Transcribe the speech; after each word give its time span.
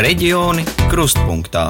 Reģioni 0.00 0.62
krustpunktā. 0.88 1.66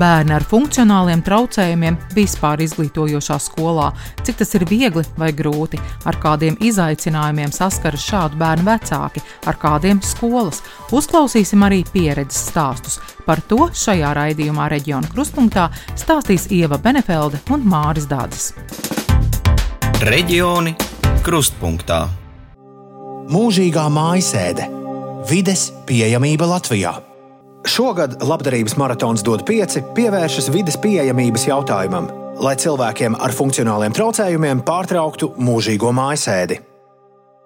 Bērni 0.00 0.32
ar 0.34 0.42
funkcionāliem 0.50 1.20
traucējumiem 1.22 1.94
vispār 2.16 2.58
izglītojošā 2.64 3.36
skolā, 3.44 3.92
cik 4.26 4.40
tas 4.40 4.50
ir 4.58 4.64
viegli 4.66 5.04
vai 5.20 5.28
grūti, 5.36 5.78
ar 6.10 6.18
kādiem 6.18 6.56
izaicinājumiem 6.58 7.54
saskaras 7.54 8.02
šādu 8.08 8.40
bērnu 8.42 8.66
vecāki, 8.66 9.22
ar 9.46 9.60
kādiem 9.62 10.02
skolas. 10.02 10.58
Uzklausīsim 10.90 11.62
arī 11.62 11.84
pieredzes 11.92 12.48
stāstus. 12.50 12.98
Par 13.28 13.44
to 13.46 13.70
šajā 13.70 14.10
raidījumā 14.18 14.66
reģiona 14.74 15.14
krustpunktā 15.14 15.70
stāstīs 15.94 16.50
Ieva 16.50 16.82
Benefelde 16.82 17.44
un 17.54 17.62
Māris 17.62 18.10
Dādzis. 18.10 18.56
Reģioni 20.02 20.74
krustpunktā. 21.22 22.08
Mūžīgā 23.30 23.86
mājasēde- 23.86 24.72
vides 25.28 25.70
pieejamība 25.86 26.48
Latvijā. 26.50 26.96
Šogad 27.68 28.18
labdarības 28.26 28.74
maratons 28.80 29.22
dod 29.22 29.44
pieci 29.46 29.84
pievēršas 29.94 30.50
vides 30.54 30.78
pieejamības 30.82 31.46
jautājumam, 31.46 32.10
lai 32.42 32.56
cilvēkiem 32.58 33.16
ar 33.22 33.34
funkcionāliem 33.36 33.94
traucējumiem 33.94 34.64
pārtrauktu 34.66 35.34
mūžīgo 35.38 35.94
mājasēdi. 35.94 36.58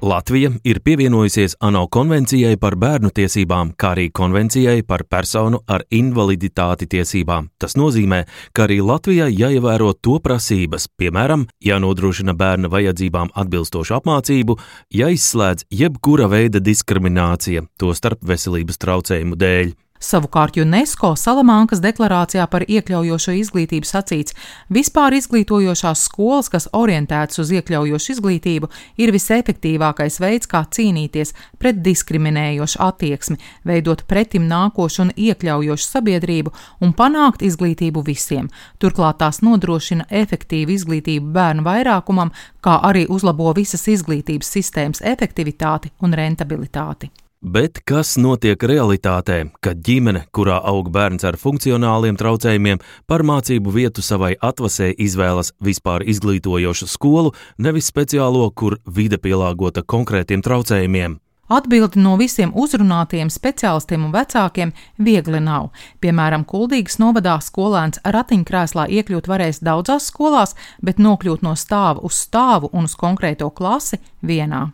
Latvija 0.03 0.51
ir 0.65 0.81
pievienojusies 0.85 1.57
ANO 1.61 1.87
konvencijai 1.89 2.57
par 2.61 2.75
bērnu 2.77 3.09
tiesībām, 3.17 3.71
kā 3.81 3.95
arī 3.95 4.11
konvencijai 4.13 4.83
par 4.85 5.07
personu 5.09 5.63
ar 5.67 5.87
invaliditāti 5.91 6.85
tiesībām. 6.93 7.49
Tas 7.59 7.79
nozīmē, 7.81 8.27
ka 8.53 8.67
arī 8.67 8.83
Latvijai 8.85 9.31
jāievēro 9.33 9.95
to 9.97 10.19
prasības, 10.21 10.89
piemēram, 11.01 11.47
jānodrošina 11.65 12.37
bērna 12.37 12.69
vajadzībām 12.69 13.33
atbilstošu 13.33 13.97
apmācību, 13.97 14.59
jāizslēdz 15.01 15.71
jebkura 15.73 16.29
veida 16.29 16.61
diskriminācija, 16.61 17.65
tostarp 17.81 18.21
veselības 18.21 18.85
traucējumu 18.85 19.41
dēļ. 19.41 19.75
Savukārt 20.01 20.57
UNESCO 20.61 21.15
Salamankas 21.17 21.81
deklarācijā 21.85 22.45
par 22.53 22.65
iekļaujošo 22.69 23.33
izglītību 23.41 23.89
sacīts, 23.89 24.37
vispār 24.73 25.17
izglītojošās 25.17 26.05
skolas, 26.09 26.51
kas 26.53 26.69
orientētas 26.77 27.41
uz 27.43 27.53
iekļaujošu 27.57 28.13
izglītību, 28.17 28.71
ir 29.01 29.13
visefektīvākais 29.15 30.21
veids, 30.21 30.51
kā 30.51 30.65
cīnīties 30.69 31.33
pret 31.59 31.81
diskriminējošu 31.85 32.81
attieksmi, 32.87 33.41
veidot 33.65 34.05
pretim 34.11 34.49
nākošu 34.51 35.07
un 35.07 35.13
iekļaujošu 35.17 35.89
sabiedrību 35.89 36.55
un 36.85 36.95
panākt 36.97 37.45
izglītību 37.47 38.05
visiem. 38.07 38.51
Turklāt 38.79 39.21
tās 39.25 39.43
nodrošina 39.43 40.09
efektīvu 40.11 40.77
izglītību 40.77 41.33
bērnu 41.37 41.67
vairākumam, 41.67 42.35
kā 42.61 42.81
arī 42.85 43.07
uzlabo 43.09 43.53
visas 43.57 43.89
izglītības 43.89 44.51
sistēmas 44.59 45.05
efektivitāti 45.05 45.95
un 46.03 46.17
rentabilitāti. 46.17 47.13
Bet 47.47 47.79
kas 47.87 48.17
notiek 48.19 48.59
realitātē, 48.59 49.37
kad 49.63 49.79
ģimene, 49.87 50.25
kurā 50.35 50.57
aug 50.67 50.89
bērns 50.91 51.23
ar 51.29 51.37
funkcionāliem 51.39 52.17
traucējumiem, 52.19 52.81
par 53.07 53.23
mācību 53.23 53.71
vietu 53.71 54.03
savai 54.03 54.33
atvasē 54.35 54.89
izvēlas 54.99 55.53
vispār 55.63 56.03
izglītojošu 56.11 56.89
skolu, 56.91 57.31
nevis 57.63 57.87
speciālo, 57.93 58.49
kur 58.51 58.81
vide 58.97 59.21
pielāgota 59.23 59.85
konkrētiem 59.87 60.43
traucējumiem? 60.43 61.15
Atbildi 61.47 62.03
no 62.03 62.17
visiem 62.19 62.51
uzrunātiem 62.51 63.31
speciālistiem 63.31 64.09
un 64.09 64.17
vecākiem 64.17 64.73
viegli 64.99 65.39
nav. 65.39 65.69
Piemēram, 66.03 66.43
Kuldīgas 66.51 66.99
novadā 66.99 67.37
skolēns 67.47 68.03
ratiņkrēslā 68.03 68.89
iekļūt 68.97 69.31
varēs 69.31 69.63
daudzās 69.63 70.11
skolās, 70.11 70.57
bet 70.83 70.99
nokļūt 70.99 71.47
no 71.47 71.55
stāva 71.55 72.03
uz 72.03 72.19
stāvu 72.27 72.73
un 72.75 72.91
uz 72.91 72.99
konkrēto 72.99 73.53
klasi 73.55 74.01
vienā. 74.27 74.65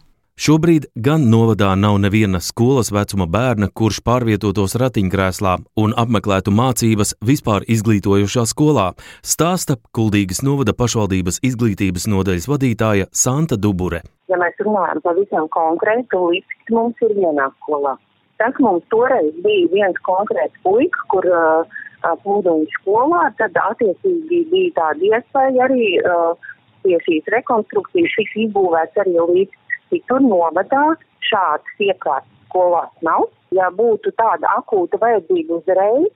Šobrīd 0.41 0.87
gan 0.97 1.27
novadā 1.29 1.75
nav 1.77 1.99
neviena 2.01 2.39
skolas 2.41 2.89
vecuma 2.89 3.27
bērna, 3.29 3.67
kurš 3.69 3.99
pārvietotos 4.01 4.75
ratiņkrēslā 4.81 5.59
un 5.77 5.93
apmeklētu 5.93 6.55
mācības 6.57 7.13
vispār 7.21 7.67
izglītojošā 7.69 8.47
skolā, 8.49 8.87
stāsta 9.21 9.77
Kuldīgas 9.93 10.41
novada 10.41 10.73
pašvaldības 10.73 11.43
izglītības 11.45 12.09
nodaļas 12.09 12.49
vadītāja 12.49 13.11
Santa 13.13 13.61
Dubure. 13.61 14.01
Ja 14.33 14.41
mēs 14.41 14.57
runājam 14.65 15.05
pavisam 15.05 15.53
konkrēti, 15.53 16.09
tad 16.09 16.25
līdz 16.33 16.75
mums 16.79 17.05
ir 17.05 17.13
vienā 17.21 17.53
skolā. 17.61 17.99
Tas 18.41 18.57
mums 18.65 18.89
toreiz 18.89 19.37
bija 19.45 19.69
viens 19.75 20.01
konkrēts 20.09 20.57
puika, 20.65 21.09
kur 21.13 21.29
uh, 21.29 21.81
plūduņu 22.25 22.73
skolā, 22.81 23.27
tad 23.37 23.61
attiecīgi 23.69 24.47
bija 24.49 24.79
tāda 24.81 25.13
iespēja 25.13 25.69
arī 25.69 25.91
uh, 26.01 26.53
pie 26.83 26.97
šīs 27.05 27.29
rekonstrukcijas 27.37 28.17
šis 28.17 28.39
izbūvēts 28.47 29.05
arī 29.05 29.21
līdz 29.21 29.61
citur 29.93 30.25
novadā 30.25 30.85
šādas 31.29 31.87
iekārtas 31.87 32.33
skolās 32.49 32.93
nav. 33.07 33.29
Ja 33.53 33.69
būtu 33.73 34.13
tāda 34.17 34.49
akūta 34.59 35.01
vajadzība 35.01 35.61
uzreiz, 35.61 36.13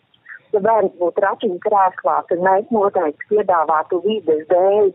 ja 0.54 0.62
bērns 0.64 0.94
būtu 1.00 1.24
ratiņu 1.24 1.58
krēslā, 1.64 2.16
tad 2.30 2.44
mēs 2.44 2.70
noteikti 2.72 3.34
piedāvātu 3.34 4.00
vides 4.06 4.46
dēļ 4.52 4.94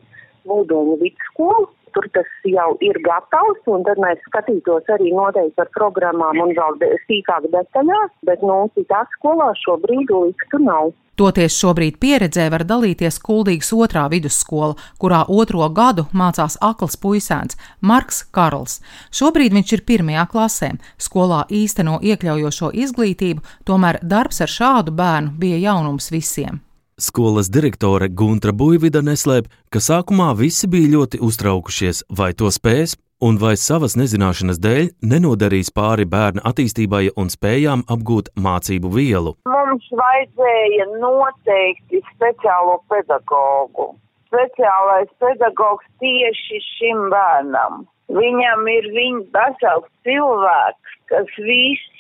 Mūduņu 0.50 0.96
vidusskolu. 1.04 1.68
Tur 1.96 2.08
tas 2.16 2.30
jau 2.48 2.70
ir 2.80 3.00
gatavs, 3.06 3.62
un 3.68 3.84
tad 3.88 4.00
mēs 4.02 4.22
skatītos 4.30 4.90
arī 4.96 5.12
noteikti 5.16 5.58
par 5.60 5.72
programmām 5.76 6.40
un 6.46 6.56
vēl 6.58 6.80
sīkāk 7.08 7.50
detaļās, 7.52 8.12
bet, 8.28 8.44
nu, 8.46 8.64
citās 8.78 9.12
skolās 9.18 9.60
šobrīd 9.66 10.12
tur 10.52 10.64
nav. 10.64 10.94
Toties 11.20 11.54
šobrīd 11.60 12.00
pieredzē 12.02 12.48
var 12.50 12.64
dalīties 12.66 13.20
Kuldīgas 13.22 13.70
otrā 13.76 14.08
vidusskola, 14.10 14.78
kurā 14.98 15.20
otro 15.30 15.68
gadu 15.70 16.08
mācās 16.18 16.56
akls 16.64 16.98
puisēns 17.04 17.60
Marks 17.82 18.24
Karls. 18.34 18.80
Šobrīd 19.12 19.54
viņš 19.54 19.76
ir 19.76 19.86
pirmajā 19.92 20.26
klasē. 20.32 20.72
Skolā 20.98 21.44
īsteno 21.52 22.00
iekļaujošo 22.02 22.72
izglītību, 22.88 23.46
tomēr 23.70 24.02
darbs 24.02 24.42
ar 24.42 24.56
šādu 24.56 24.96
bērnu 24.98 25.36
bija 25.38 25.62
jaunums 25.68 26.10
visiem. 26.16 26.64
Skolas 27.02 27.48
direktore 27.50 28.08
Guntra 28.14 28.52
Buivida 28.54 29.00
neslēp, 29.02 29.48
ka 29.74 29.80
sākumā 29.82 30.28
visi 30.38 30.68
bija 30.70 30.92
ļoti 30.92 31.18
uztraukušies, 31.26 32.04
vai 32.20 32.28
to 32.38 32.52
spēs, 32.54 32.94
un 33.26 33.40
vai 33.42 33.56
savas 33.58 33.96
nezināšanas 33.98 34.60
dēļ 34.62 34.92
nenodarīs 35.14 35.74
pāri 35.74 36.06
bērna 36.06 36.44
attīstībai 36.46 37.08
un 37.18 37.34
spējām 37.34 37.82
apgūt 37.96 38.30
mācību 38.46 38.94
vielu. 38.94 39.34
Mums 39.50 39.88
vajadzēja 40.04 40.86
noteikti 41.02 42.04
speciālo 42.12 42.78
pedagogu. 42.94 43.96
Speciālais 44.30 45.10
pedagogs 45.26 45.90
tieši 46.06 46.62
šim 46.68 47.08
bērnam. 47.10 47.88
Viņam 48.14 48.68
ir 48.78 48.92
viņa 48.94 49.26
vesels 49.40 49.90
cilvēks, 50.06 50.98
kas 51.10 51.34
visu 51.50 51.91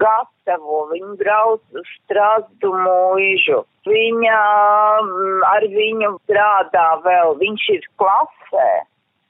gatavo, 0.00 0.84
viņa 0.92 1.16
brauc 1.20 1.80
uz 1.80 1.90
strādu 2.00 2.72
mūžu. 2.84 3.64
Viņa 3.88 4.38
mm, 5.02 5.42
ar 5.48 5.66
viņu 5.72 6.14
strādā 6.24 6.86
vēl, 7.06 7.36
viņš 7.40 7.68
ir 7.78 7.90
klasē 8.00 8.70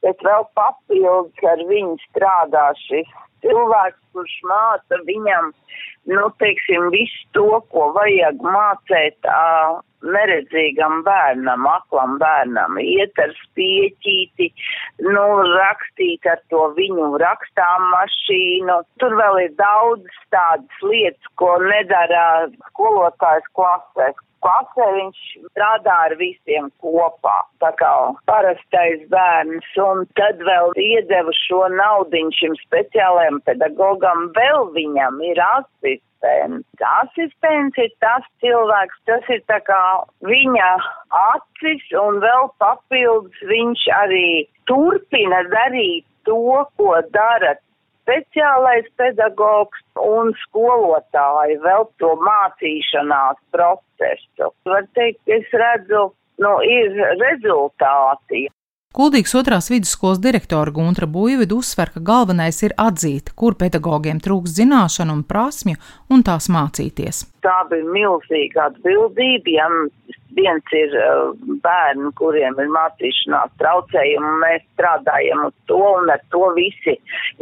bet 0.05 0.23
vēl 0.25 0.47
papildus 0.57 1.49
ar 1.53 1.63
viņu 1.69 1.97
strādā 2.09 2.71
šis 2.87 3.11
cilvēks, 3.45 4.01
kurš 4.15 4.35
māca 4.49 4.99
viņam, 5.07 5.53
nu, 6.11 6.27
teiksim, 6.43 6.91
visu 6.95 7.29
to, 7.37 7.49
ko 7.73 7.91
vajag 7.97 8.43
mācēt 8.45 9.29
uh, 9.29 9.81
neredzīgam 10.01 11.03
bērnam, 11.05 11.67
aklam 11.69 12.17
bērnam, 12.21 12.79
iet 12.81 13.19
ar 13.21 13.35
spieķīti, 13.43 14.49
nu, 15.05 15.25
rakstīt 15.59 16.27
ar 16.31 16.41
to 16.53 16.67
viņu 16.79 17.13
rakstām 17.21 17.91
mašīnu. 17.95 18.81
Tur 19.03 19.17
vēl 19.21 19.45
ir 19.45 19.55
daudz 19.61 20.23
tādas 20.35 20.87
lietas, 20.87 21.33
ko 21.41 21.53
nedara 21.65 22.49
skolotājs 22.71 23.49
klasēs, 23.57 24.19
klasē 24.45 24.87
viņš 24.97 25.23
strādā 25.51 25.97
ar 26.09 26.15
visiem 26.21 26.69
kopā, 26.83 27.37
tā 27.63 27.71
kā 27.81 27.93
parastais 28.31 29.03
bērns, 29.13 29.71
un 29.85 30.05
tad 30.21 30.43
vēl 30.47 30.73
iedeva 30.81 31.35
šo 31.45 31.67
naudiņu 31.77 32.37
šim 32.39 32.57
speciālajam 32.65 33.41
pedagogam, 33.49 34.31
vēl 34.37 34.71
viņam 34.77 35.21
ir 35.31 35.43
asistents. 35.47 36.85
Asistents 36.91 37.81
ir 37.81 37.93
tas 38.05 38.27
cilvēks, 38.45 39.01
tas 39.09 39.33
ir 39.33 39.41
tā 39.49 39.61
kā 39.65 39.81
viņa 40.29 40.71
acis, 41.23 41.87
un 41.97 42.21
vēl 42.25 42.51
papildus 42.61 43.49
viņš 43.53 43.89
arī 44.03 44.29
turpina 44.69 45.43
darīt 45.53 46.07
to, 46.29 46.65
ko 46.77 46.95
dara 47.15 47.57
speciālais 48.11 48.87
pedagogs 48.99 49.83
un 50.03 50.33
skolotāji 50.47 51.61
vēl 51.63 51.87
to 52.03 52.15
mācīšanās 52.19 53.39
procesu. 53.55 54.51
Var 54.67 54.89
teikt, 54.99 55.23
es 55.31 55.47
redzu, 55.55 56.11
nu, 56.43 56.55
ir 56.67 56.97
rezultāti. 57.21 58.49
Kuldīgas 58.91 59.37
otrās 59.39 59.69
vidusskolas 59.71 60.19
direktora 60.19 60.73
Guntra 60.75 61.07
Buļvidu 61.07 61.61
uzsver, 61.63 61.93
ka 61.95 62.01
galvenais 62.03 62.57
ir 62.67 62.75
atzīt, 62.75 63.31
kur 63.39 63.55
pedagogiem 63.55 64.19
trūks 64.19 64.57
zināšanu 64.57 65.15
un 65.15 65.23
prasmju 65.23 65.79
un 66.11 66.25
tās 66.27 66.51
mācīties. 66.51 67.23
Tā 67.45 67.57
bija 67.71 67.87
milzīga 67.95 68.67
atbildība, 68.69 69.55
ja 69.55 69.69
viens 70.37 70.75
ir 70.77 70.95
uh, 70.99 71.33
bērni, 71.65 72.13
kuriem 72.21 72.59
ir 72.63 72.71
mācīšanās 72.75 73.53
traucējumi, 73.63 74.31
un 74.33 74.43
mēs 74.45 74.65
strādājam 74.75 75.47
uz 75.49 75.55
to, 75.71 75.81
un 76.01 76.13
ar 76.15 76.23
to 76.35 76.51
visi 76.59 76.97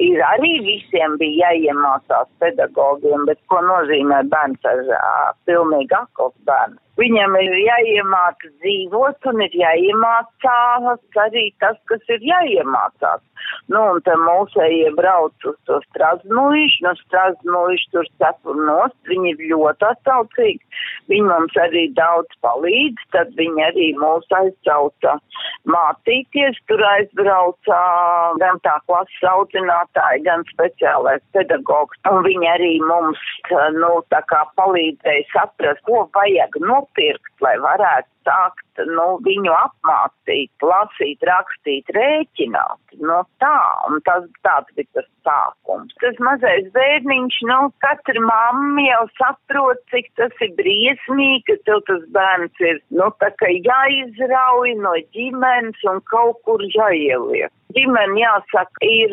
ir 0.08 0.24
arī 0.30 0.54
visiem 0.66 1.18
bija 1.20 1.52
jāiemācās 1.52 2.30
pedagogiem, 2.42 3.26
bet 3.28 3.40
ko 3.52 3.62
nozīmē 3.66 4.24
bērns 4.32 4.68
ar 4.72 4.84
pilnīgi 5.48 5.98
akls 6.00 6.36
bērnu? 6.48 6.80
Viņam 6.98 7.36
ir 7.38 7.52
jāiemāca 7.62 8.48
dzīvot 8.58 9.26
un 9.30 9.42
ir 9.44 9.52
jāiemācās 9.54 11.20
arī 11.24 11.44
tas, 11.62 11.76
kas 11.90 12.02
ir 12.10 12.24
jāiemācās. 12.26 13.22
Nu, 13.70 13.84
un 13.92 14.00
te 14.02 14.16
mūsējie 14.18 14.90
brauc 14.96 15.46
uz 15.46 15.54
to 15.68 15.78
Strasbūīšu, 15.84 16.82
no 16.88 16.94
Strasbūīšu 17.04 17.92
tur 17.94 18.10
cepur 18.18 18.58
nost, 18.66 18.98
viņi 19.06 19.36
ir 19.36 19.44
ļoti 19.52 19.87
atsaucīgi, 19.92 20.60
viņi 21.12 21.28
mums 21.28 21.56
arī 21.62 21.84
daudz 21.96 22.38
palīdz, 22.44 23.06
tad 23.14 23.32
viņi 23.38 23.64
arī 23.68 23.88
mūs 24.00 24.28
aizcauca 24.40 25.16
mācīties, 25.74 26.58
tur 26.70 26.84
aizbrauca 26.92 27.80
gan 28.42 28.60
tā 28.66 28.76
klases 28.86 29.28
audzinātāji, 29.32 30.24
gan 30.28 30.44
speciālais 30.52 31.24
pedagogs, 31.36 31.98
un 32.10 32.22
viņi 32.26 32.52
arī 32.54 32.74
mums, 32.84 33.24
nu, 33.78 33.92
tā 34.14 34.22
kā 34.30 34.44
palīdzēja 34.60 35.26
saprast, 35.32 35.84
ko 35.88 36.06
vajag 36.16 36.60
nopirkt, 36.64 37.34
lai 37.44 37.56
varētu 37.64 38.17
sākt 38.28 38.82
nu, 38.86 39.06
viņu 39.24 39.52
apmācīt, 39.56 40.50
lasīt, 40.62 41.24
rakstīt, 41.26 41.90
rēķināt. 41.96 42.98
Nu, 43.02 43.22
tā, 43.42 43.58
un 43.88 44.02
tas 44.06 44.26
tāds 44.46 44.70
bija 44.76 45.00
tas 45.00 45.08
sākums. 45.26 45.94
Tas 46.02 46.18
mazais 46.24 46.68
bērniņš, 46.76 47.40
nu, 47.50 47.58
katra 47.84 48.22
mamma 48.24 48.86
jau 48.86 49.04
saprot, 49.18 49.82
cik 49.92 50.10
tas 50.20 50.34
ir 50.44 50.54
briesmīgi, 50.58 51.44
ka 51.48 51.58
tev 51.68 51.84
tas 51.90 52.04
bērns 52.14 52.64
ir, 52.64 52.80
nu, 52.94 53.10
tā 53.22 53.32
kā 53.40 53.50
jāizrauj 53.54 54.76
no 54.82 54.94
ģimenes 55.16 55.88
un 55.90 56.02
kaut 56.12 56.42
kur 56.46 56.62
jāieliek. 56.74 57.52
Ģimene, 57.76 58.16
jāsaka, 58.16 58.80
ir 58.80 59.12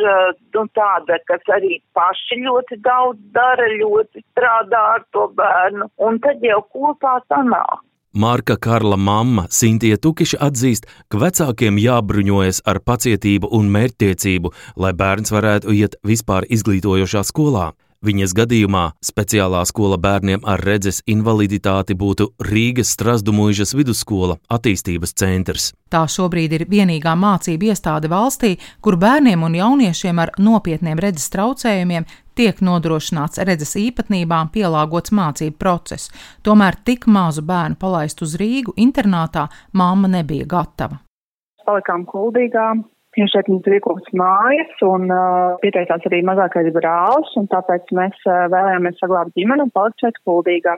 nu, 0.56 0.62
tāda, 0.78 1.18
kas 1.28 1.44
arī 1.52 1.82
paši 1.98 2.40
ļoti 2.46 2.78
daudz 2.86 3.20
dara, 3.36 3.68
ļoti 3.82 4.24
strādā 4.30 4.84
ar 4.94 5.04
to 5.12 5.26
bērnu, 5.36 5.90
un 6.08 6.22
tad 6.24 6.46
jau 6.46 6.62
kopā 6.72 7.18
sanāk. 7.28 7.84
Marka 8.16 8.56
Karla 8.56 8.96
mamma 8.96 9.44
Sintīna 9.52 9.98
Tukiša 10.00 10.38
atzīst, 10.48 10.86
ka 11.12 11.20
vecākiem 11.20 11.76
jābruņojas 11.84 12.62
ar 12.64 12.80
pacietību 12.80 13.50
un 13.58 13.68
mērķtiecību, 13.74 14.52
lai 14.80 14.94
bērns 14.96 15.34
varētu 15.36 15.76
iet 15.76 15.98
vispār 16.08 16.48
izglītojošā 16.48 17.26
skolā. 17.28 17.74
Viņas 18.06 18.36
gadījumā 18.38 18.86
speciālā 19.04 19.66
skola 19.68 19.98
bērniem 20.00 20.44
ar 20.48 20.62
redzes 20.64 21.02
invaliditāti 21.10 21.96
būtu 21.98 22.30
Rīgas 22.48 22.92
Strasdumuižas 22.96 23.74
vidusskola 23.76 24.38
attīstības 24.48 25.16
centrs. 25.20 25.72
Tā 25.92 26.06
šobrīd 26.08 26.54
ir 26.56 26.66
vienīgā 26.72 27.16
mācība 27.20 27.74
iestāde 27.74 28.12
valstī, 28.12 28.56
kur 28.80 28.96
bērniem 29.02 29.44
un 29.44 29.58
jauniešiem 29.60 30.22
ar 30.22 30.32
nopietniem 30.38 31.02
redzes 31.02 31.32
traucējumiem 31.34 32.08
tiek 32.38 32.60
nodrošināts 32.64 33.42
redzes 33.48 33.76
īpatnībām 33.80 34.52
pielāgots 34.54 35.14
mācību 35.16 35.58
process. 35.62 36.12
Tomēr 36.46 36.78
tik 36.88 37.08
mazu 37.12 37.46
bērnu 37.46 37.80
palaist 37.82 38.22
uz 38.26 38.36
Rīgu 38.42 38.76
internātā 38.82 39.48
mamma 39.74 40.12
nebija 40.12 40.48
gatava. 40.56 41.00
Palikām 41.66 42.04
kuldīgā, 42.10 42.66
jo 43.18 43.28
šeit 43.32 43.48
mums 43.50 43.66
ir 43.70 43.78
iekopts 43.80 44.12
mājas 44.18 44.84
un 44.86 45.08
uh, 45.10 45.56
pieteicās 45.64 46.04
arī 46.10 46.22
mazākais 46.28 46.70
brālis, 46.76 47.32
un 47.40 47.50
tāpēc 47.54 47.90
mēs 47.98 48.20
uh, 48.28 48.46
vēlējāmies 48.54 49.00
saglabāt 49.02 49.34
ģimeni 49.40 49.66
un 49.66 49.74
palikt 49.74 50.04
šeit 50.04 50.22
kuldīgā. 50.28 50.76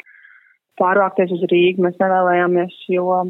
Pārvākties 0.77 1.33
uz 1.33 1.43
Rīgu 1.51 1.83
mēs 1.83 1.97
nevēlējāmies, 1.99 2.79
jo 2.93 3.25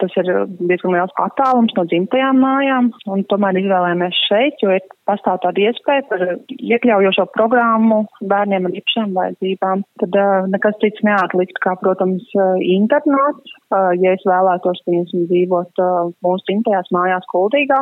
tas 0.00 0.14
ir 0.18 0.28
diezgan 0.58 0.94
liels 0.94 1.12
attālums 1.22 1.74
no 1.76 1.84
dzimtajām 1.88 2.40
mājām, 2.42 2.90
un 3.12 3.22
tomēr 3.30 3.58
izvēlējāmies 3.60 4.22
šeit, 4.26 4.58
jo 4.62 4.72
ir 4.74 4.86
pastāv 5.08 5.38
tāda 5.44 5.68
iespēja 5.68 6.06
par 6.10 6.24
iekļaujošo 6.56 7.28
programmu 7.36 8.00
bērniem 8.32 8.66
ar 8.68 8.78
īpašām 8.80 9.14
vajadzībām. 9.18 9.84
Tad 10.02 10.18
uh, 10.18 10.48
nekas 10.50 10.80
cits 10.82 11.04
neatlikt, 11.06 11.60
kā, 11.64 11.76
protams, 11.82 12.26
internāts, 12.64 13.54
uh, 13.70 13.92
ja 14.02 14.16
es 14.18 14.26
vēlētos, 14.28 14.82
piemēram, 14.86 15.28
dzīvot 15.30 15.84
uh, 15.84 16.10
mūsu 16.26 16.50
dzimtajās 16.50 16.92
mājās 16.94 17.30
kuldīgā. 17.30 17.80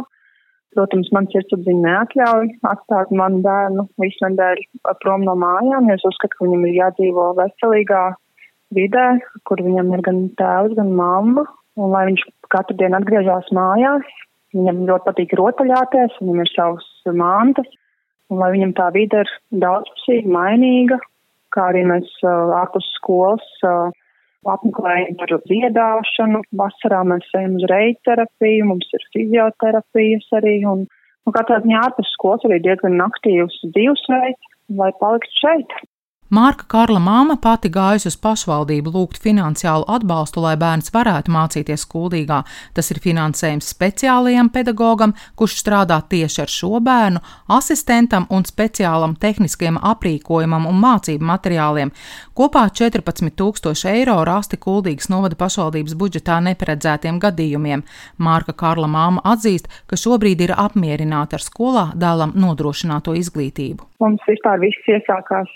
Protams, 0.77 1.09
man 1.17 1.25
sirdsapziņa 1.33 1.83
neatļauj 1.87 2.51
atstāt 2.69 3.13
manu 3.17 3.41
bērnu 3.47 3.87
visu 4.03 4.27
nedēļu 4.27 4.97
prom 5.01 5.25
no 5.25 5.33
mājām, 5.41 5.89
jo 5.89 5.97
es 5.97 6.05
uzskatu, 6.05 6.37
ka 6.37 6.45
viņam 6.45 6.67
ir 6.69 6.75
jādzīvo 6.83 7.31
veselīgā 7.39 8.03
vidē, 8.77 9.07
kur 9.49 9.63
viņam 9.65 9.95
ir 9.97 10.03
gan 10.05 10.27
tēvs, 10.37 10.75
gan 10.77 10.91
mamma, 10.99 11.47
un 11.77 11.93
lai 11.93 12.07
viņš 12.11 12.25
katru 12.53 12.77
dienu 12.81 12.99
atgriežas 12.99 13.51
mājās, 13.57 14.07
viņam 14.57 14.87
ļoti 14.89 15.09
patīk 15.09 15.35
rotaļāties, 15.41 16.17
viņam 16.23 16.43
ir 16.45 16.53
savas 16.55 16.89
mantas, 17.19 17.69
un 18.33 18.41
lai 18.43 18.51
viņam 18.55 18.75
tā 18.79 18.89
vide 18.95 19.23
ir 19.25 19.33
daudzpusīga, 19.65 20.33
mainīga, 20.33 20.99
kā 21.55 21.71
arī 21.73 21.85
mēs 21.89 22.09
uh, 22.25 22.53
ārpus 22.61 22.89
skolas 22.99 23.45
uh, 23.67 23.93
apmeklējam 24.51 25.17
par 25.21 25.35
dziedāšanu. 25.47 26.43
Vasarā 26.61 27.03
mēs 27.09 27.27
ejam 27.39 27.59
uz 27.61 27.67
reiterapiju, 27.71 28.71
mums 28.73 28.89
ir 28.97 29.07
fizioterapijas 29.15 30.29
arī, 30.39 30.59
un, 30.69 30.87
un 31.27 31.37
katrā 31.37 31.61
ziņā 31.65 31.83
ārpus 31.89 32.13
skolas 32.17 32.47
arī 32.49 32.61
diezgan 32.65 33.01
aktīvs 33.07 33.61
dzīvesveids, 33.75 34.53
lai 34.81 34.91
paliktu 35.03 35.41
šeit. 35.43 35.79
Mārka 36.27 36.65
Karla 36.67 36.99
māma 36.99 37.37
pati 37.39 37.69
gājusi 37.71 38.09
uz 38.11 38.17
pašvaldību 38.19 38.91
lūgt 38.91 39.21
finansiālu 39.23 39.85
atbalstu, 39.95 40.41
lai 40.43 40.57
bērns 40.59 40.91
varētu 40.91 41.31
mācīties 41.31 41.85
skuldīgā. 41.87 42.41
Tas 42.75 42.91
ir 42.91 42.99
finansējums 43.05 43.69
speciālajam 43.71 44.51
pedagogam, 44.51 45.15
kurš 45.39 45.61
strādā 45.63 46.01
tieši 46.11 46.43
ar 46.43 46.51
šo 46.51 46.81
bērnu, 46.83 47.23
asistentam 47.55 48.27
un 48.35 48.43
speciālam 48.43 49.15
tehniskiem 49.23 49.79
aprīkojumam 49.79 50.67
un 50.67 50.83
mācību 50.83 51.31
materiāliem. 51.31 51.95
Kopā 52.35 52.67
14 52.75 53.31
tūkstoši 53.39 53.93
eiro 53.95 54.19
rasti 54.27 54.59
kuldīgas 54.59 55.07
novada 55.15 55.39
pašvaldības 55.39 55.95
budžetā 55.95 56.41
neparedzētiem 56.51 57.23
gadījumiem. 57.23 57.87
Mārka 58.19 58.53
Karla 58.53 58.91
māma 58.91 59.23
atzīst, 59.23 59.71
ka 59.87 59.95
šobrīd 59.95 60.43
ir 60.43 60.59
apmierināta 60.59 61.39
ar 61.39 61.47
skolā 61.47 61.93
dēlam 61.95 62.35
nodrošināto 62.35 63.15
izglītību. 63.15 63.87
Mums 64.03 64.25
vispār 64.29 64.61
viss 64.63 64.91
iesākās 64.91 65.53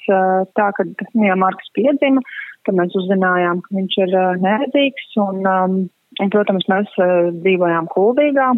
tā, 0.56 0.68
ka 0.76 0.86
ja 1.24 1.36
Marks 1.38 1.72
piedzima, 1.76 2.22
tad 2.66 2.78
mēs 2.78 2.94
uzzinājām, 2.98 3.62
ka 3.64 3.76
viņš 3.78 3.98
ir 4.04 4.14
neredzīgs 4.44 5.10
un, 5.24 5.44
un 6.20 6.32
protams, 6.32 6.68
mēs 6.72 6.94
dzīvojām 7.42 7.90
kuldīgā, 7.92 8.52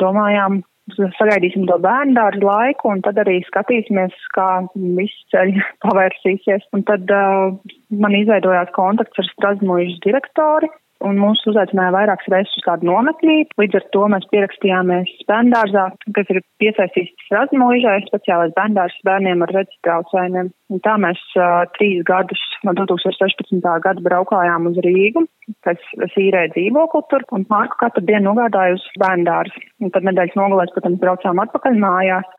domājām, 0.00 0.62
sagaidīsim 0.96 1.66
to 1.68 1.76
bērnu 1.84 2.16
dārzu 2.16 2.44
laiku 2.44 2.92
un 2.92 3.02
tad 3.04 3.18
arī 3.20 3.38
skatīsimies, 3.46 4.14
kā 4.36 4.48
viss 4.74 5.24
ceļš 5.32 5.60
pavērsīsies. 5.84 6.68
Un 6.76 6.84
tad 6.88 7.10
uh, 7.12 7.56
man 7.90 8.16
izveidojās 8.16 8.72
kontakts 8.76 9.20
ar 9.20 9.28
Strasmuļas 9.32 9.98
direktori, 10.06 10.70
un 11.06 11.18
mūs 11.20 11.42
uzaicināja 11.50 11.92
vairākas 11.94 12.28
reizes 12.32 12.54
uz 12.58 12.64
kādu 12.66 12.88
nometnīti. 12.88 13.54
Līdz 13.60 13.78
ar 13.78 13.84
to 13.94 14.04
mēs 14.14 14.26
pierakstījāmies 14.32 15.12
bērndārzā, 15.28 15.84
kas 16.16 16.32
ir 16.34 16.40
piesaistīts 16.62 17.30
Razmūžai, 17.34 18.00
speciālais 18.08 18.54
bērndārs 18.56 18.96
bērniem 19.06 19.44
ar 19.46 19.54
redzes 19.54 19.78
traucējumiem. 19.86 20.50
Un 20.74 20.82
tā 20.84 20.96
mēs 21.00 21.20
uh, 21.38 21.62
trīs 21.76 22.02
gadus 22.08 22.42
no 22.66 22.74
2016. 22.76 23.62
gada 23.84 24.04
braukājām 24.04 24.68
uz 24.72 24.80
Rīgu, 24.84 25.24
kas 25.66 26.18
īrēja 26.18 26.52
dzīvokli 26.56 27.06
tur, 27.12 27.24
un 27.36 27.46
Mārku 27.52 27.78
katru 27.80 28.04
dienu 28.08 28.32
nogādāju 28.32 28.80
uz 28.80 28.90
bērndārzu. 29.00 29.64
Un 29.84 29.94
tad 29.94 30.08
nedēļas 30.08 30.36
nogalēs, 30.40 30.74
protams, 30.74 31.00
braucām 31.04 31.40
atpakaļ 31.46 31.80
mājās. 31.84 32.36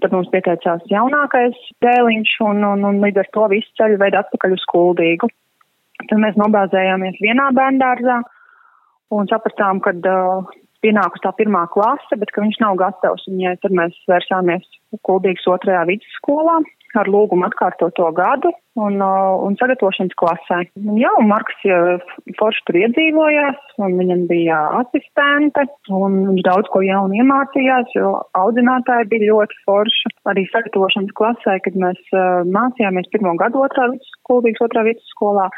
Tad 0.00 0.14
mums 0.14 0.30
pieteicās 0.32 0.86
jaunākais 0.88 1.58
dēliņš, 1.84 2.30
un, 2.46 2.62
un, 2.64 2.84
un 2.88 3.02
līdz 3.02 3.26
ar 3.26 3.28
to 3.36 3.48
visu 3.52 3.68
ceļu 3.76 3.98
veidu 4.00 4.22
atpakaļ 4.22 4.54
uz 4.56 4.62
skuldīgu. 4.64 5.28
Tad 6.10 6.22
mēs 6.22 6.38
nobāzējāmies 6.40 7.20
vienā 7.22 7.50
bērndārzā 7.56 8.18
un 9.12 9.28
sapratām, 9.30 9.80
ka 9.84 9.94
uh, 10.08 10.52
pienākus 10.82 11.22
tā 11.24 11.32
pirmā 11.38 11.66
klase, 11.72 12.18
bet 12.18 12.32
ka 12.34 12.44
viņš 12.44 12.60
nav 12.64 12.78
gatavs. 12.80 13.26
Ja, 13.40 13.54
tad 13.62 13.74
mēs 13.78 13.96
vērsāmies 14.10 14.68
Kuldīgas 15.06 15.48
otrajā 15.54 15.86
vidusskolā 15.88 16.60
ar 17.00 17.08
lūgumu 17.08 17.46
atkārtot 17.46 17.94
to 17.96 18.08
gadu 18.16 18.50
un, 18.76 18.98
uh, 19.00 19.36
un 19.44 19.56
sagatavošanas 19.60 20.16
klasē. 20.20 20.58
Un, 20.80 20.98
jā, 21.00 21.08
un 21.20 21.28
Marks 21.30 21.64
ja, 21.64 21.78
forši 22.38 22.64
tur 22.68 22.78
iedzīvojās, 22.82 23.60
un 23.84 23.96
viņam 24.00 24.26
bija 24.28 24.58
asistente, 24.82 25.64
un 25.88 26.18
viņš 26.28 26.44
daudz 26.48 26.68
ko 26.72 26.82
jaunu 26.84 27.16
iemācījās, 27.20 27.92
jo 27.96 28.14
audzinātāji 28.38 29.08
bija 29.12 29.30
ļoti 29.30 29.60
forši. 29.68 30.14
Arī 30.32 30.44
sagatavošanas 30.52 31.16
klasē, 31.18 31.58
kad 31.64 31.78
mēs 31.84 32.00
uh, 32.12 32.42
mācījāmies 32.58 33.08
pirmo 33.14 33.36
gadu 33.40 33.64
otrā 33.64 33.88
vidusskolas, 33.94 34.64
otrā 34.68 34.84
vidusskolā, 34.88 35.48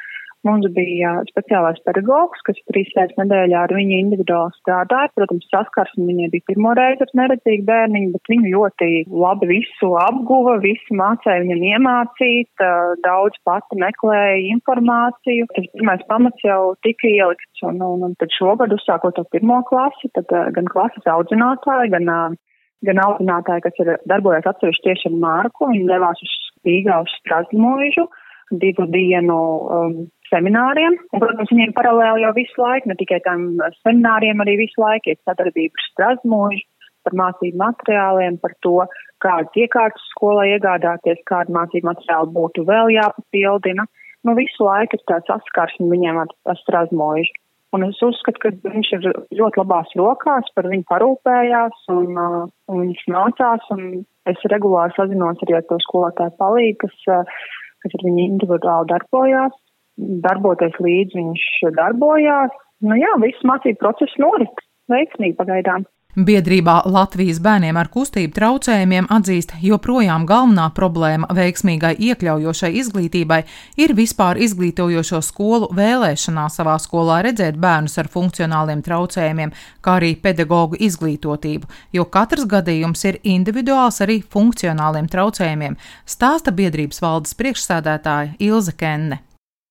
Mums 0.44 0.66
bija 0.76 1.14
speciālais 1.30 1.78
pedagogs, 1.86 2.42
kas 2.44 2.58
trīs 2.68 2.90
reizes 2.96 3.16
nedēļā 3.16 3.62
ar 3.64 3.72
viņu 3.72 3.96
individuāli 4.02 4.52
strādāja. 4.58 5.08
Protams, 5.16 5.46
saskarsme 5.48 6.04
viņai 6.10 6.28
bija 6.34 6.44
pirmo 6.50 6.74
reizi 6.76 7.06
ar 7.06 7.12
neredzīgu 7.20 7.64
bērniņu, 7.70 8.10
bet 8.12 8.30
viņa 8.32 8.52
ļoti 8.52 8.88
labi 9.24 9.48
visu 9.54 9.94
apguva, 10.02 10.58
visu 10.60 10.98
mācēja 11.00 11.46
viņam 11.46 11.64
iemācīt, 11.70 12.64
daudz 13.06 13.40
pati 13.48 13.80
meklēja 13.80 14.42
informāciju. 14.52 15.48
Tas 15.56 15.70
pirmais 15.72 16.04
pamats 16.10 16.44
jau 16.44 16.74
tika 16.84 17.08
ielikts, 17.08 17.64
un, 17.64 17.80
un, 17.80 18.04
un 18.10 18.18
tad 18.20 18.34
šogad 18.36 18.74
uzsākot 18.76 19.16
to 19.16 19.24
pirmo 19.32 19.62
klasi, 19.70 20.12
tad 20.18 20.28
gan 20.28 20.68
klases 20.68 21.08
audzinātāji, 21.08 21.94
gan 21.96 22.36
gan 22.84 23.00
audzinātāji, 23.00 23.64
kas 23.64 23.80
ir 23.80 23.90
darbojas 24.10 24.44
atsevišķi 24.50 24.84
tieši 24.84 25.08
ar 25.08 25.16
Mārku, 25.22 25.70
viņi 25.70 25.88
devās 25.88 26.20
uz 26.20 26.36
Rīgā 26.68 27.00
uz 27.00 27.16
Strasmožu 27.22 28.04
divu 28.50 28.86
dienu 28.92 29.38
um, 29.76 29.94
semināriem. 30.34 30.98
Un, 31.14 31.22
protams, 31.22 31.50
viņiem 31.54 31.74
paralēli 31.78 32.26
jau 32.26 32.34
visu 32.36 32.60
laiku, 32.60 32.90
ne 32.90 32.98
tikai 33.00 33.22
tam 33.24 33.48
semināriem, 33.80 34.42
arī 34.44 34.58
visu 34.66 34.82
laiku 34.82 35.14
ir 35.14 35.20
sadarbība 35.22 35.78
ar 35.78 35.88
Strasmožu 35.88 36.64
par 37.04 37.16
mācību 37.20 37.60
materiāliem, 37.60 38.38
par 38.42 38.54
to, 38.64 38.78
kādas 39.24 39.60
iekārtas 39.60 40.04
skolai 40.12 40.50
iegādāties, 40.54 41.20
kāda 41.28 41.52
mācību 41.52 41.90
materiāla 41.90 42.32
būtu 42.32 42.64
vēl 42.68 42.92
jāpapildina. 42.96 43.86
Nu, 44.24 44.32
visu 44.38 44.64
laiku 44.64 44.96
ir 44.96 45.04
tāds 45.10 45.28
saskarsme 45.28 45.90
viņiem 45.92 46.22
ar, 46.22 46.30
ar 46.48 46.60
Strasmožu. 46.62 47.34
Un 47.74 47.82
es 47.88 47.98
uzskatu, 48.06 48.38
ka 48.38 48.52
viņš 48.70 48.88
ir 48.94 49.06
ļoti 49.34 49.58
labās 49.58 49.90
rokās, 49.98 50.46
par 50.54 50.68
viņu 50.70 50.86
parūpējās 50.92 51.88
un, 51.90 52.06
uh, 52.14 52.44
un 52.70 52.82
viņš 52.84 53.00
mācās. 53.10 53.66
Un 53.74 54.04
es 54.30 54.44
regulāri 54.52 54.94
sazinos 54.94 55.42
arī 55.42 55.58
ar 55.58 55.66
to 55.68 55.80
skolotāju 55.82 56.36
palīgu, 56.38 56.86
kas, 56.86 56.94
uh, 57.10 57.34
kas 57.82 57.96
ar 57.98 58.06
viņu 58.06 58.28
individuāli 58.28 58.92
darbojās. 58.94 59.58
Darboties 59.96 60.76
līdzi 60.82 61.20
viņš 61.20 61.48
darbojās. 61.78 62.54
Nu 62.84 62.96
jā, 62.98 63.12
viss 63.22 63.46
mācību 63.46 63.80
process 63.80 64.20
norit 64.20 64.64
veiksmīgi 64.90 65.38
pagaidām. 65.38 65.86
Biedrībā 66.14 66.84
Latvijas 66.86 67.40
bērniem 67.42 67.74
ar 67.74 67.88
kustību 67.90 68.36
traucējumiem 68.36 69.08
atzīst, 69.10 69.56
joprojām 69.66 70.28
galvenā 70.30 70.68
problēma 70.76 71.26
veiksmīgai 71.34 71.90
iekļaujošai 72.06 72.70
izglītībai 72.78 73.40
ir 73.82 73.96
vispār 73.98 74.38
izglītojošo 74.46 75.18
skolu 75.26 75.72
vēlēšanā 75.74 76.46
savā 76.54 76.76
skolā 76.78 77.18
redzēt 77.26 77.58
bērnus 77.58 77.98
ar 77.98 78.12
funkcionāliem 78.14 78.86
traucējumiem, 78.86 79.56
kā 79.82 79.98
arī 79.98 80.14
pedagoģu 80.22 80.78
izglītotību, 80.86 81.74
jo 81.98 82.06
katrs 82.06 82.46
gadījums 82.46 83.02
ir 83.10 83.18
individuāls 83.24 83.98
arī 84.06 84.20
funkcionāliem 84.22 85.10
traucējumiem, 85.10 85.74
stāsta 86.06 86.54
biedrības 86.54 87.02
valdes 87.02 87.34
priekšsēdētāja 87.42 88.36
Ilze 88.38 88.78
Kenne 88.78 89.24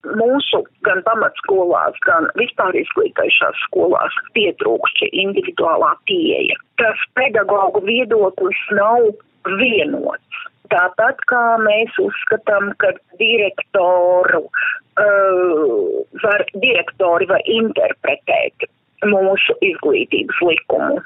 mūsu 0.04 0.64
gan 0.88 1.02
pamatskolās, 1.08 1.98
gan 2.08 2.28
vispār 2.40 2.76
izglītojušās 2.82 3.62
skolās 3.68 4.16
pietrūkst 4.38 5.04
šī 5.04 5.12
individuālā 5.26 5.94
pieeja. 6.10 6.58
Tas 6.82 7.06
pedagoģu 7.20 7.84
viedoklis 7.88 8.60
nav 8.76 9.12
vienots. 9.60 10.44
Tāpat 10.74 11.20
kā 11.30 11.44
mēs 11.62 11.96
uzskatām, 12.02 12.72
ka 12.82 12.94
direktoru 13.20 14.46
uh, 14.48 16.04
var, 16.24 16.46
direktori 16.56 17.28
var 17.30 17.44
interpretēt 17.46 18.70
mūsu 19.04 19.58
izglītības 19.62 20.40
likumu 20.48 21.02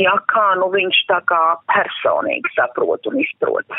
ja, 0.00 0.14
kā 0.32 0.46
nu 0.60 0.70
viņš 0.72 1.02
tā 1.10 1.20
kā 1.28 1.40
personīgi 1.72 2.54
saprot 2.56 3.06
un 3.10 3.20
izprot. 3.22 3.78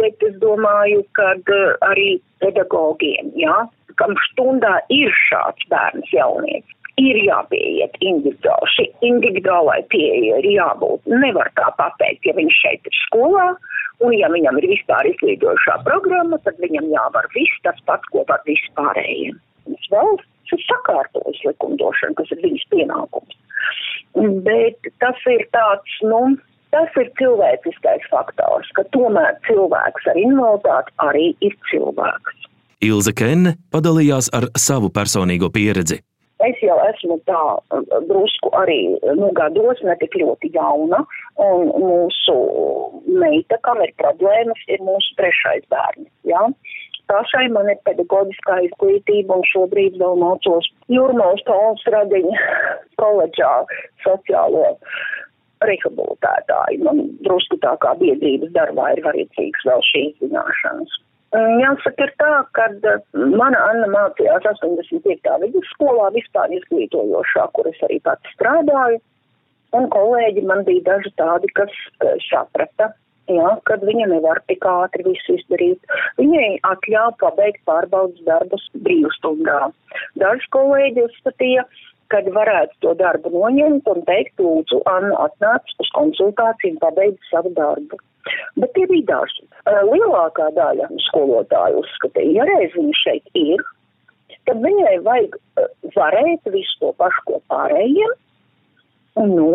Bet 0.00 0.22
es 0.26 0.36
domāju, 0.42 1.04
ka 1.18 1.34
uh, 1.38 1.74
arī 1.90 2.16
pedagogiem, 2.42 3.30
ja, 3.38 3.64
kam 4.00 4.16
stundā 4.30 4.78
ir 4.92 5.12
šāds 5.28 5.68
bērns 5.70 6.10
jaunietis, 6.14 6.74
ir 7.00 7.18
jāpieiet 7.26 7.96
individuāli. 8.00 8.70
Šī 8.74 8.86
individuālai 9.08 9.80
pieeja 9.92 10.38
ir 10.42 10.50
jābūt. 10.52 11.08
Nevar 11.10 11.50
tā 11.58 11.70
pateikt, 11.78 12.26
ja 12.28 12.34
viņš 12.36 12.60
šeit 12.62 12.90
ir 12.90 12.98
skolā, 13.00 13.48
un 14.04 14.14
ja 14.14 14.30
viņam 14.32 14.60
ir 14.60 14.68
vispār 14.74 15.08
izglītojošā 15.10 15.80
programma, 15.88 16.38
tad 16.46 16.60
viņam 16.62 16.92
jāvar 16.92 17.28
viss 17.34 17.64
tas 17.66 17.80
pats, 17.88 18.06
ko 18.14 18.24
var 18.28 18.42
vispārējiem. 18.48 19.40
Valsts 19.90 20.54
ir 20.54 20.64
sakārtojusi 20.68 21.48
likumdošanu, 21.50 22.18
kas 22.20 22.32
ir 22.34 22.42
viņas 22.44 22.66
pienākums. 22.74 23.38
Bet 24.46 24.90
tas 25.02 25.22
ir 25.30 25.46
tāds, 25.56 25.98
nu, 26.06 26.36
tas 26.74 26.98
ir 27.00 27.10
cilvēciskais 27.18 28.06
faktors, 28.12 28.70
ka 28.76 28.84
tomēr 28.94 29.34
cilvēks 29.48 30.10
ar 30.12 30.20
invaliditāti 30.20 30.94
arī 31.02 31.26
ir 31.42 31.56
cilvēks. 31.70 32.43
Ilze 32.84 33.14
Kenne 33.16 33.54
padalījās 33.74 34.30
ar 34.36 34.50
savu 34.60 34.90
personīgo 34.92 35.50
pieredzi. 35.54 36.02
Es 36.44 36.58
jau 36.60 36.76
esmu 36.82 37.16
tā 37.28 37.40
drusku 38.08 38.50
arī 38.58 38.78
nu, 39.16 39.30
gados, 39.38 39.80
ne 39.86 39.94
tik 40.00 40.16
ļoti 40.20 40.50
jauna, 40.56 41.00
un 41.40 41.70
mūsu 41.84 42.34
meita, 43.22 43.60
kam 43.64 43.80
ir 43.84 43.94
problēmas, 44.02 44.64
ir 44.68 44.82
mūsu 44.84 45.14
trešais 45.20 45.64
bērns. 45.72 46.10
Ja? 46.28 46.42
Pašai 47.08 47.46
man 47.52 47.70
ir 47.72 47.80
pedagoģiskā 47.86 48.58
izglītība, 48.66 49.38
un 49.38 49.46
šobrīd 49.52 49.96
vēl 50.00 50.18
mācos 50.20 50.68
Jūrmālas 50.92 51.44
Tolas 51.48 51.86
radiņa 51.94 52.50
koledžā 53.00 53.54
sociālo 54.04 54.74
rehabilitētāju. 55.64 56.84
Man 56.84 57.02
drusku 57.24 57.60
tā 57.62 57.76
kā 57.80 57.94
biedrības 58.00 58.52
darbā 58.56 58.92
ir 58.96 59.04
vajadzīgs 59.06 59.68
vēl 59.68 59.84
šīs 59.92 60.16
zināšanas. 60.24 61.00
Mm, 61.34 61.56
jāsaka, 61.58 62.06
ir 62.06 62.12
tā, 62.20 62.32
ka 62.54 62.68
eh, 62.70 63.00
mana 63.34 63.58
Anna 63.70 63.88
mācījās 63.90 64.44
85. 64.52 65.32
vidusskolā, 65.42 66.12
vispār 66.14 66.52
izglītojošā, 66.60 67.48
kur 67.56 67.70
es 67.70 67.80
arī 67.86 67.98
pats 68.06 68.36
strādāju, 68.36 69.00
un 69.74 69.88
kolēģi 69.90 70.44
man 70.46 70.62
bija 70.68 70.84
daži 70.92 71.10
tādi, 71.18 71.50
kas 71.58 71.74
saprata, 72.28 72.92
jā, 73.26 73.48
kad 73.66 73.82
viņa 73.88 74.06
nevar 74.12 74.38
tik 74.46 74.62
ātri 74.68 75.08
visu 75.08 75.34
izdarīt. 75.40 75.90
Viņai 76.20 76.60
atļāva 76.70 77.16
pabeigt 77.24 77.64
pārbaudas 77.66 78.22
darbus 78.28 78.68
brīvstundā. 78.86 79.72
Daži 80.22 80.50
kolēģi 80.54 81.06
uzskatīja, 81.08 81.66
kad 82.14 82.30
varētu 82.30 82.78
to 82.84 82.94
darbu 83.00 83.34
noņemt 83.34 83.90
un 83.90 84.02
teikt, 84.06 84.38
lūdzu, 84.38 84.84
Anna 84.86 85.16
atnāc 85.26 85.78
uz 85.82 85.94
konsultāciju 85.98 86.76
un 86.76 86.82
pabeidz 86.84 87.30
savu 87.32 87.50
darbu. 87.58 87.98
Bet 88.60 88.74
tie 88.76 88.86
bija 88.90 89.06
daži. 89.12 89.46
Lielākā 89.90 90.50
daļa 90.56 90.90
skolotāju 91.08 91.82
uzskatīja, 91.82 92.34
ja 92.40 92.48
reiz 92.48 92.74
viņa 92.76 92.98
šeit 93.00 93.38
ir, 93.38 93.64
tad 94.48 94.60
viņai 94.64 94.98
vajag 95.06 95.38
varēt 95.96 96.52
visu 96.52 96.78
to 96.82 96.92
pašu, 97.00 97.24
ko 97.28 97.40
pārējiem. 97.52 98.14
Nu, 99.24 99.50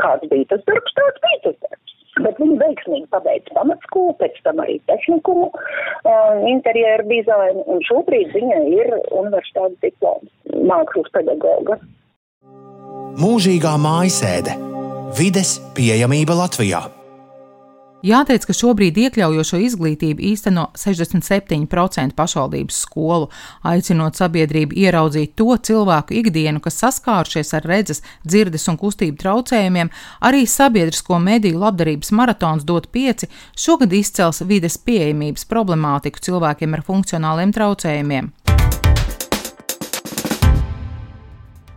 kāds 0.00 0.28
bija 0.30 0.48
tas 0.52 0.64
darbs, 0.68 0.96
tāds 0.98 1.22
bija 1.24 1.42
tas 1.48 1.58
darbs. 1.66 1.96
Bet 2.20 2.40
viņi 2.42 2.56
veiksmīgi 2.60 3.06
pabeidza 3.14 3.54
pamatskolu, 3.56 4.14
pēc 4.20 4.40
tam 4.44 4.60
arī 4.60 4.76
tehnikumu, 4.90 5.48
uh, 5.54 6.40
interjeru 6.50 7.06
dizainu, 7.08 7.64
un 7.70 7.80
šobrīd 7.86 8.34
viņai 8.34 8.64
ir 8.74 8.92
universitātes 9.08 9.78
diploms, 9.84 10.32
mākslas 10.68 11.12
pedagoga. 11.14 11.78
Mūžīgā 13.20 13.76
mājasēde 13.80 14.69
Vides 15.18 15.56
pieejamība 15.74 16.36
Latvijā. 16.38 16.84
Jāteic, 18.06 18.44
ka 18.46 18.54
šobrīd 18.54 18.96
iekļaujošo 19.02 19.58
izglītību 19.60 20.22
īsteno 20.30 20.68
67% 20.78 22.14
pašvaldības 22.16 22.78
skolu, 22.86 23.26
aicinot 23.66 24.16
sabiedrību 24.16 24.78
ieraudzīt 24.78 25.34
to 25.36 25.56
cilvēku 25.68 26.14
ikdienu, 26.22 26.62
kas 26.64 26.78
saskārušies 26.80 27.50
ar 27.58 27.66
redzes, 27.68 28.00
dzirdes 28.22 28.64
un 28.70 28.78
kustību 28.80 29.18
traucējumiem, 29.20 29.90
arī 30.24 30.46
sabiedrisko 30.48 31.18
mediju 31.20 31.60
labdarības 31.60 32.14
maratons 32.16 32.64
dot 32.64 32.88
pieci 32.94 33.28
šogad 33.58 33.92
izcels 33.92 34.40
vides 34.46 34.78
pieejamības 34.78 35.44
problemātiku 35.50 36.22
cilvēkiem 36.30 36.78
ar 36.78 36.86
funkcionāliem 36.86 37.52
traucējumiem. 37.58 38.30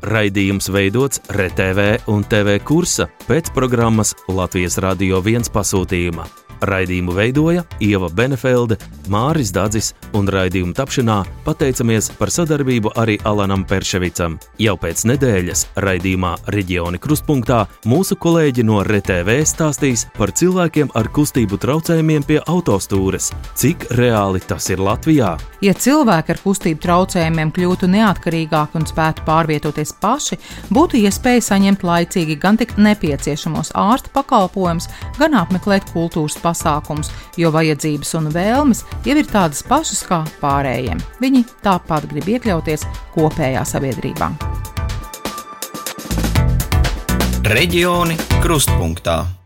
Raidījums 0.04 0.68
veidots 0.74 1.22
RTV 1.32 2.04
un 2.12 2.26
TV 2.28 2.58
kursa 2.68 3.08
pēc 3.30 3.54
programmas 3.56 4.12
Latvijas 4.28 4.80
Radio 4.84 5.24
1 5.24 5.48
pasūtījuma. 5.56 6.43
Raidījumu 6.64 7.14
veidoja 7.16 7.64
Ieva 7.84 8.08
Benefelde, 8.10 8.78
Māris 9.12 9.52
Dadzis 9.52 9.92
un 10.16 10.30
raidījumu 10.32 10.72
tapšanā 10.78 11.18
pateicamies 11.44 12.10
par 12.18 12.32
sadarbību 12.32 12.94
arī 13.00 13.18
Alanam 13.28 13.66
Perševicam. 13.68 14.38
Jau 14.62 14.76
pēc 14.80 15.04
nedēļas 15.12 15.66
raidījumā 15.84 16.34
Reģioni 16.56 17.02
Krustpunktā 17.04 17.64
mūsu 17.90 18.16
kolēģi 18.16 18.66
no 18.68 18.80
RTV 18.86 19.42
stāstīs 19.50 20.06
par 20.18 20.32
cilvēkiem 20.32 20.94
ar 20.96 21.10
kustību 21.14 21.60
traucējumiem 21.60 22.24
pie 22.30 22.40
autostūres. 22.40 23.32
Cik 23.60 23.90
reāli 24.00 24.44
tas 24.48 24.70
ir 24.72 24.84
Latvijā? 24.84 25.34
Ja 25.64 25.76
cilvēki 25.76 26.34
ar 26.34 26.42
kustību 26.44 26.84
traucējumiem 26.84 27.52
kļūtu 27.56 27.92
neatkarīgāki 27.92 28.80
un 28.80 28.88
spētu 28.88 29.28
pārvietoties 29.28 29.96
paši, 30.00 30.40
būtu 30.74 31.00
iespēja 31.04 31.44
saņemt 31.52 31.84
laicīgi 31.88 32.40
gan 32.40 32.60
tik 32.60 32.76
nepieciešamos 32.80 33.76
ārsta 33.80 34.12
pakalpojumus, 34.16 34.90
gan 35.20 35.36
apmeklēt 35.40 35.92
kultūras 35.92 36.40
pasākumus 36.40 36.53
pasākumus, 36.54 37.12
jo 37.38 37.52
vajadzības 37.54 38.16
un 38.22 38.32
vēlmes 38.34 38.86
jau 39.04 39.18
ir 39.18 39.30
tādas 39.30 39.64
pašas 39.68 40.06
kā 40.08 40.24
pārējiem. 40.42 41.02
Viņi 41.24 41.46
tāpat 41.66 42.08
grib 42.14 42.30
iekļauties 42.38 42.88
kopējā 43.18 43.66
sabiedrībā. 43.68 44.32
Reģioni 47.44 48.16
krustpunktā. 48.40 49.43